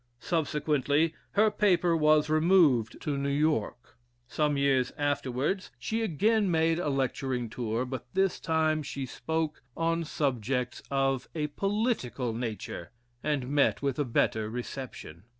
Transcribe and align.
Subsequently, 0.19 1.13
her 1.33 1.51
paper 1.51 1.95
was 1.95 2.27
removed 2.27 2.99
to 3.01 3.19
New 3.19 3.29
York. 3.29 3.99
Some 4.27 4.57
years 4.57 4.91
afterwards, 4.97 5.69
she 5.77 6.01
again 6.01 6.49
made 6.49 6.79
a 6.79 6.89
lecturing 6.89 7.51
tour, 7.51 7.85
but 7.85 8.07
this 8.15 8.39
time 8.39 8.81
she 8.81 9.05
spoke 9.05 9.61
on 9.77 10.03
subjects 10.03 10.81
of 10.89 11.29
a 11.35 11.45
political 11.49 12.33
nature, 12.33 12.89
and 13.21 13.47
met 13.49 13.83
with 13.83 13.99
a 13.99 14.03
better 14.03 14.49
reception. 14.49 15.21